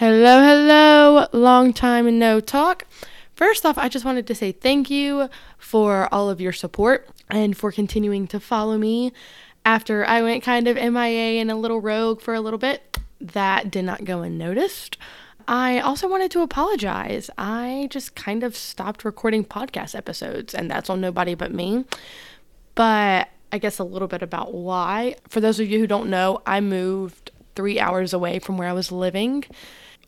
Hello, 0.00 0.42
hello, 0.42 1.26
long 1.30 1.74
time 1.74 2.18
no 2.18 2.40
talk. 2.40 2.86
First 3.34 3.66
off, 3.66 3.76
I 3.76 3.90
just 3.90 4.02
wanted 4.02 4.26
to 4.28 4.34
say 4.34 4.50
thank 4.50 4.88
you 4.88 5.28
for 5.58 6.08
all 6.10 6.30
of 6.30 6.40
your 6.40 6.54
support 6.54 7.06
and 7.28 7.54
for 7.54 7.70
continuing 7.70 8.26
to 8.28 8.40
follow 8.40 8.78
me 8.78 9.12
after 9.66 10.06
I 10.06 10.22
went 10.22 10.42
kind 10.42 10.66
of 10.68 10.76
MIA 10.76 11.38
and 11.38 11.50
a 11.50 11.54
little 11.54 11.82
rogue 11.82 12.22
for 12.22 12.32
a 12.32 12.40
little 12.40 12.58
bit. 12.58 12.96
That 13.20 13.70
did 13.70 13.84
not 13.84 14.06
go 14.06 14.22
unnoticed. 14.22 14.96
I 15.46 15.80
also 15.80 16.08
wanted 16.08 16.30
to 16.30 16.40
apologize. 16.40 17.28
I 17.36 17.86
just 17.90 18.14
kind 18.14 18.42
of 18.42 18.56
stopped 18.56 19.04
recording 19.04 19.44
podcast 19.44 19.94
episodes, 19.94 20.54
and 20.54 20.70
that's 20.70 20.88
on 20.88 21.02
nobody 21.02 21.34
but 21.34 21.52
me. 21.52 21.84
But 22.74 23.28
I 23.52 23.58
guess 23.58 23.78
a 23.78 23.84
little 23.84 24.08
bit 24.08 24.22
about 24.22 24.54
why. 24.54 25.16
For 25.28 25.42
those 25.42 25.60
of 25.60 25.68
you 25.68 25.78
who 25.78 25.86
don't 25.86 26.08
know, 26.08 26.40
I 26.46 26.62
moved 26.62 27.32
three 27.54 27.78
hours 27.78 28.14
away 28.14 28.38
from 28.38 28.56
where 28.56 28.68
I 28.68 28.72
was 28.72 28.90
living, 28.90 29.44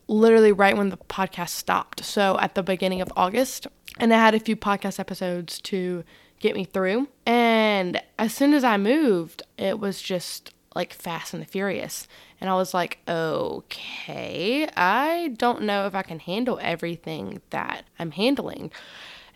literally 0.07 0.51
right 0.51 0.75
when 0.75 0.89
the 0.89 0.97
podcast 0.97 1.49
stopped. 1.49 2.03
So 2.03 2.37
at 2.39 2.55
the 2.55 2.63
beginning 2.63 3.01
of 3.01 3.11
August. 3.15 3.67
And 3.97 4.13
I 4.13 4.17
had 4.17 4.35
a 4.35 4.39
few 4.39 4.55
podcast 4.55 4.99
episodes 4.99 5.61
to 5.61 6.03
get 6.39 6.55
me 6.55 6.65
through. 6.65 7.07
And 7.25 8.01
as 8.17 8.33
soon 8.33 8.53
as 8.53 8.63
I 8.63 8.77
moved, 8.77 9.43
it 9.57 9.79
was 9.79 10.01
just 10.01 10.53
like 10.75 10.93
Fast 10.93 11.33
and 11.33 11.41
the 11.41 11.47
Furious. 11.47 12.07
And 12.41 12.49
I 12.49 12.55
was 12.55 12.73
like, 12.73 12.99
okay, 13.07 14.67
I 14.75 15.33
don't 15.37 15.61
know 15.61 15.85
if 15.85 15.95
I 15.95 16.01
can 16.01 16.19
handle 16.19 16.59
everything 16.61 17.41
that 17.51 17.85
I'm 17.99 18.11
handling. 18.11 18.71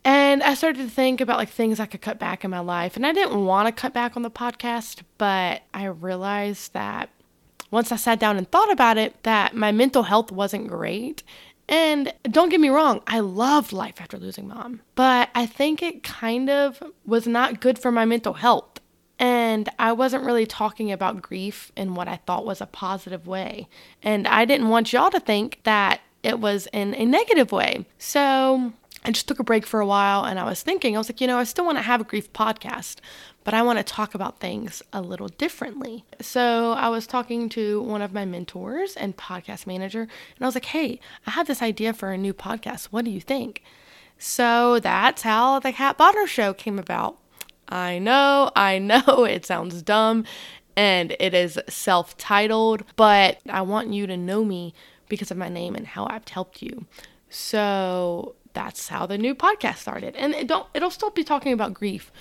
And 0.03 0.41
I 0.44 0.53
started 0.53 0.84
to 0.84 0.89
think 0.89 1.22
about 1.22 1.38
like 1.38 1.49
things 1.49 1.80
I 1.80 1.86
could 1.86 2.02
cut 2.02 2.20
back 2.20 2.44
in 2.44 2.52
my 2.52 2.59
life. 2.59 2.95
And 2.95 3.05
I 3.05 3.13
didn't 3.13 3.45
want 3.45 3.67
to 3.67 3.72
cut 3.72 3.94
back 3.94 4.16
on 4.16 4.23
the 4.23 4.31
podcast, 4.31 5.02
but 5.17 5.61
I 5.73 5.86
realized 5.86 6.73
that 6.73 7.09
once 7.71 7.91
I 7.91 7.95
sat 7.95 8.20
down 8.20 8.38
and 8.38 8.49
thought 8.49 8.71
about 8.71 8.98
it, 8.98 9.21
that 9.23 9.55
my 9.55 9.71
mental 9.71 10.03
health 10.03 10.31
wasn't 10.31 10.67
great. 10.67 11.23
And 11.70 12.13
don't 12.23 12.49
get 12.49 12.62
me 12.62 12.70
wrong, 12.70 13.02
I 13.08 13.20
loved 13.20 13.73
life 13.73 13.99
after 13.99 14.17
losing 14.17 14.47
mom, 14.47 14.81
but 14.95 15.30
I 15.36 15.45
think 15.45 15.83
it 15.83 16.02
kind 16.02 16.50
of 16.50 16.81
was 17.06 17.28
not 17.28 17.59
good 17.59 17.78
for 17.78 17.91
my 17.91 18.06
mental 18.06 18.33
health. 18.33 18.80
And 19.19 19.67
I 19.80 19.91
wasn't 19.91 20.23
really 20.23 20.45
talking 20.45 20.91
about 20.91 21.22
grief 21.22 21.72
in 21.75 21.95
what 21.95 22.08
I 22.08 22.17
thought 22.17 22.45
was 22.45 22.61
a 22.61 22.67
positive 22.67 23.28
way. 23.28 23.67
And 24.02 24.28
I 24.28 24.45
didn't 24.45 24.69
want 24.69 24.94
y'all 24.94 25.09
to 25.09 25.19
think 25.19 25.59
that 25.63 26.02
it 26.23 26.39
was 26.39 26.67
in 26.72 26.94
a 26.94 27.06
negative 27.06 27.52
way. 27.52 27.86
So 27.97 28.73
I 29.08 29.11
just 29.11 29.25
took 29.25 29.39
a 29.39 29.44
break 29.44 29.66
for 29.66 29.80
a 29.80 29.86
while 29.86 30.25
and 30.25 30.38
I 30.38 30.44
was 30.44 30.61
thinking, 30.61 30.94
I 30.94 31.00
was 31.00 31.08
like, 31.08 31.22
you 31.22 31.27
know, 31.27 31.38
I 31.38 31.45
still 31.45 31.66
want 31.66 31.77
to 31.77 31.81
have 31.81 32.02
a 32.02 32.03
grief 32.03 32.33
podcast, 32.33 32.97
but 33.45 33.53
I 33.53 33.61
want 33.61 33.80
to 33.80 33.83
talk 33.83 34.13
about 34.13 34.41
things 34.41 34.83
a 34.91 35.02
little 35.02 35.30
differently. 35.30 36.03
So 36.19 36.73
I 36.73 36.89
was 36.89 37.08
talking 37.08 37.47
to 37.50 37.81
one 37.81 38.02
of 38.02 38.11
my 38.11 38.25
mentors 38.25 38.97
and 38.97 39.16
podcast 39.16 39.66
manager, 39.66 40.02
and 40.02 40.41
I 40.41 40.45
was 40.45 40.55
like, 40.55 40.66
hey, 40.66 41.00
I 41.25 41.31
have 41.31 41.47
this 41.47 41.61
idea 41.61 41.94
for 41.94 42.11
a 42.11 42.17
new 42.17 42.33
podcast. 42.33 42.88
What 42.88 43.05
do 43.05 43.11
you 43.11 43.22
think? 43.22 43.63
So 44.19 44.78
that's 44.81 45.22
how 45.22 45.59
the 45.59 45.72
Cat 45.72 45.97
Bonner 45.97 46.28
Show 46.28 46.53
came 46.53 46.78
about. 46.78 47.17
I 47.69 48.00
know, 48.00 48.52
I 48.58 48.78
know 48.80 49.23
it 49.23 49.45
sounds 49.45 49.81
dumb 49.83 50.25
and 50.75 51.16
it 51.17 51.33
is 51.33 51.58
self 51.69 52.17
titled, 52.17 52.83
but 52.97 53.39
I 53.50 53.61
want 53.61 53.94
you 53.94 54.05
to 54.05 54.17
know 54.17 54.44
me 54.44 54.73
because 55.08 55.31
of 55.31 55.38
my 55.38 55.47
name 55.47 55.75
and 55.75 55.88
how 55.88 56.08
I've 56.09 56.28
helped 56.28 56.61
you. 56.61 56.88
So 57.30 58.35
that's 58.58 58.88
how 58.88 59.05
the 59.05 59.19
new 59.19 59.36
podcast 59.36 59.77
started. 59.77 60.16
And 60.16 60.33
it 60.33 60.47
don't 60.47 60.66
it'll 60.73 60.89
still 60.89 61.11
be 61.11 61.23
talking 61.23 61.53
about 61.53 61.75
grief, 61.75 62.11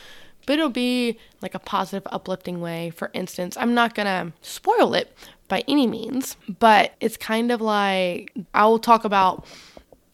but 0.45 0.59
it'll 0.59 0.69
be 0.69 1.19
like 1.41 1.55
a 1.55 1.59
positive, 1.59 2.07
uplifting 2.13 2.61
way. 2.61 2.91
For 2.91 3.11
instance, 3.15 3.57
I'm 3.57 3.73
not 3.73 3.95
gonna 3.95 4.35
spoil 4.43 4.93
it 4.93 5.17
by 5.49 5.65
any 5.67 5.87
means, 5.87 6.37
but 6.59 6.93
it's 7.01 7.17
kind 7.17 7.51
of 7.51 7.63
like 7.63 8.33
I 8.53 8.67
will 8.67 8.79
talk 8.79 9.07
about 9.07 9.47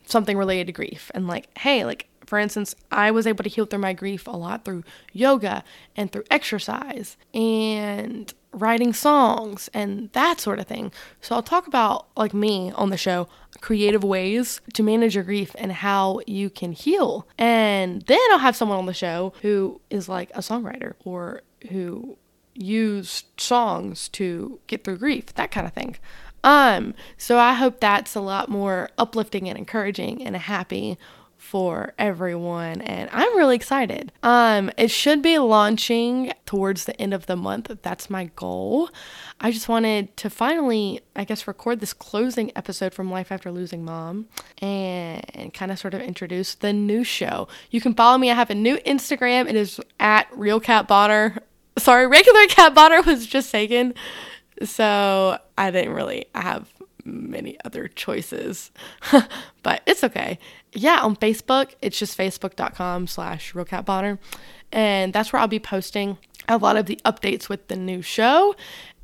something 0.06 0.38
related 0.38 0.68
to 0.68 0.72
grief 0.72 1.10
and 1.12 1.26
like, 1.26 1.48
hey, 1.58 1.84
like 1.84 2.06
for 2.32 2.38
instance, 2.38 2.74
I 2.90 3.10
was 3.10 3.26
able 3.26 3.44
to 3.44 3.50
heal 3.50 3.66
through 3.66 3.80
my 3.80 3.92
grief 3.92 4.26
a 4.26 4.30
lot 4.30 4.64
through 4.64 4.84
yoga 5.12 5.62
and 5.94 6.10
through 6.10 6.24
exercise 6.30 7.18
and 7.34 8.32
writing 8.52 8.94
songs 8.94 9.68
and 9.74 10.10
that 10.14 10.40
sort 10.40 10.58
of 10.58 10.66
thing. 10.66 10.92
So 11.20 11.34
I'll 11.34 11.42
talk 11.42 11.66
about 11.66 12.06
like 12.16 12.32
me 12.32 12.72
on 12.74 12.88
the 12.88 12.96
show, 12.96 13.28
creative 13.60 14.02
ways 14.02 14.62
to 14.72 14.82
manage 14.82 15.14
your 15.14 15.24
grief 15.24 15.54
and 15.58 15.72
how 15.72 16.20
you 16.26 16.48
can 16.48 16.72
heal. 16.72 17.28
And 17.36 18.00
then 18.06 18.18
I'll 18.30 18.38
have 18.38 18.56
someone 18.56 18.78
on 18.78 18.86
the 18.86 18.94
show 18.94 19.34
who 19.42 19.82
is 19.90 20.08
like 20.08 20.30
a 20.30 20.38
songwriter 20.38 20.94
or 21.04 21.42
who 21.70 22.16
used 22.54 23.26
songs 23.36 24.08
to 24.08 24.58
get 24.68 24.84
through 24.84 24.96
grief, 24.96 25.34
that 25.34 25.50
kind 25.50 25.66
of 25.66 25.74
thing. 25.74 25.96
Um, 26.42 26.94
so 27.18 27.38
I 27.38 27.52
hope 27.52 27.80
that's 27.80 28.14
a 28.14 28.20
lot 28.20 28.48
more 28.48 28.88
uplifting 28.96 29.50
and 29.50 29.58
encouraging 29.58 30.22
and 30.26 30.34
happy 30.34 30.98
for 31.42 31.92
everyone 31.98 32.80
and 32.82 33.10
I'm 33.12 33.36
really 33.36 33.56
excited. 33.56 34.12
Um 34.22 34.70
it 34.78 34.92
should 34.92 35.20
be 35.22 35.38
launching 35.38 36.32
towards 36.46 36.84
the 36.84 36.98
end 37.02 37.12
of 37.12 37.26
the 37.26 37.34
month. 37.34 37.70
That's 37.82 38.08
my 38.08 38.30
goal. 38.36 38.90
I 39.40 39.50
just 39.50 39.68
wanted 39.68 40.16
to 40.18 40.30
finally 40.30 41.00
I 41.16 41.24
guess 41.24 41.48
record 41.48 41.80
this 41.80 41.92
closing 41.92 42.52
episode 42.54 42.94
from 42.94 43.10
Life 43.10 43.32
After 43.32 43.50
Losing 43.50 43.84
Mom 43.84 44.28
and 44.58 45.52
kind 45.52 45.72
of 45.72 45.78
sort 45.80 45.94
of 45.94 46.00
introduce 46.00 46.54
the 46.54 46.72
new 46.72 47.02
show. 47.02 47.48
You 47.70 47.80
can 47.80 47.92
follow 47.92 48.18
me. 48.18 48.30
I 48.30 48.34
have 48.34 48.50
a 48.50 48.54
new 48.54 48.76
Instagram. 48.78 49.48
It 49.48 49.56
is 49.56 49.80
at 49.98 50.28
Real 50.32 50.60
Cat 50.60 50.86
Bonner. 50.86 51.38
Sorry, 51.76 52.06
regular 52.06 52.46
Cat 52.46 52.72
Bonner 52.72 53.02
was 53.02 53.26
just 53.26 53.50
taken. 53.50 53.94
So 54.62 55.38
I 55.58 55.70
didn't 55.72 55.92
really 55.92 56.26
have 56.34 56.72
many 57.04 57.56
other 57.64 57.88
choices, 57.88 58.70
but 59.62 59.82
it's 59.86 60.04
okay. 60.04 60.38
Yeah, 60.72 61.00
on 61.00 61.16
Facebook, 61.16 61.74
it's 61.82 61.98
just 61.98 62.16
facebook.com 62.16 63.06
slash 63.06 63.52
realcatbonner. 63.52 64.18
And 64.70 65.12
that's 65.12 65.32
where 65.32 65.40
I'll 65.40 65.48
be 65.48 65.60
posting 65.60 66.18
a 66.48 66.56
lot 66.56 66.76
of 66.76 66.86
the 66.86 66.98
updates 67.04 67.48
with 67.48 67.68
the 67.68 67.76
new 67.76 68.02
show. 68.02 68.54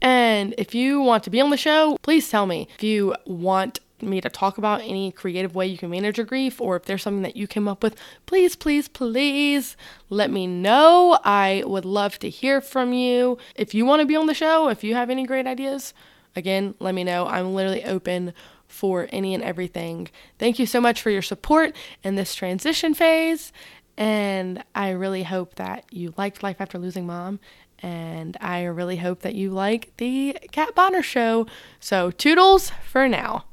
And 0.01 0.55
if 0.59 0.75
you 0.75 1.01
want 1.01 1.25
to 1.25 1.31
be 1.31 1.41
on 1.41 1.51
the 1.51 1.57
show, 1.57 1.99
please 2.03 2.29
tell 2.31 2.47
me. 2.47 2.69
If 2.77 2.83
you 2.83 3.15
want 3.27 3.81
me 4.01 4.21
to 4.21 4.29
talk 4.29 4.59
about 4.59 4.81
any 4.83 5.11
creative 5.11 5.55
way 5.55 5.67
you 5.67 5.77
can 5.77 5.91
manage 5.91 6.19
your 6.19 6.27
grief 6.27 6.61
or 6.61 6.77
if 6.77 6.85
there's 6.85 7.03
something 7.03 7.23
that 7.23 7.37
you 7.37 7.47
came 7.47 7.67
up 7.67 7.83
with, 7.83 7.97
please, 8.27 8.55
please, 8.55 8.89
please 8.89 9.77
let 10.09 10.31
me 10.31 10.47
know. 10.47 11.19
I 11.25 11.65
would 11.67 11.85
love 11.85 12.19
to 12.21 12.31
hear 12.31 12.61
from 12.61 12.93
you. 12.93 13.39
If 13.57 13.75
you 13.75 13.85
want 13.85 14.01
to 14.01 14.07
be 14.07 14.17
on 14.17 14.27
the 14.27 14.35
show, 14.35 14.69
if 14.69 14.85
you 14.85 14.95
have 14.95 15.11
any 15.11 15.27
great 15.27 15.47
ideas, 15.47 15.95
again, 16.39 16.75
let 16.79 16.95
me 16.95 17.05
know. 17.05 17.27
I'm 17.27 17.55
literally 17.55 17.85
open 17.85 18.33
for 18.67 19.09
any 19.11 19.35
and 19.35 19.43
everything. 19.43 20.09
Thank 20.39 20.59
you 20.59 20.67
so 20.67 20.81
much 20.81 21.03
for 21.03 21.11
your 21.11 21.23
support 21.23 21.75
in 22.03 22.15
this 22.15 22.35
transition 22.35 22.95
phase. 22.95 23.53
And 23.97 24.63
I 24.75 24.91
really 24.91 25.25
hope 25.25 25.57
that 25.57 25.85
you 25.91 26.15
liked 26.17 26.43
Life 26.43 26.61
After 26.61 26.79
Losing 26.79 27.07
Mom. 27.07 27.41
And 27.81 28.37
I 28.41 28.65
really 28.65 28.97
hope 28.97 29.21
that 29.21 29.35
you 29.35 29.51
like 29.51 29.93
the 29.99 30.37
Kat 30.53 30.75
Bonner 30.75 31.03
show. 31.03 31.47
So, 31.81 32.11
toodles 32.11 32.71
for 32.85 33.09
now. 33.09 33.45